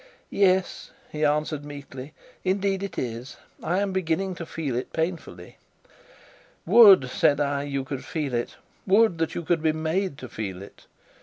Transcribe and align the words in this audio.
'Yes,' 0.31 0.89
he 1.11 1.23
answered 1.23 1.63
meekly, 1.63 2.15
'indeed 2.43 2.81
it 2.81 2.97
is; 2.97 3.37
I 3.61 3.77
am 3.81 3.91
beginning 3.91 4.33
to 4.33 4.47
feel 4.47 4.75
it 4.75 4.91
painfully.' 4.93 5.57
'Would,' 6.65 7.07
said 7.11 7.39
I, 7.39 7.61
'you 7.65 7.83
could 7.83 8.03
feel 8.03 8.33
it 8.33 8.55
would 8.87 9.19
that 9.19 9.35
you 9.35 9.43
could 9.43 9.61
be 9.61 9.73
made 9.73 10.17
to 10.17 10.27
feel 10.27 10.63
it.' 10.63 10.87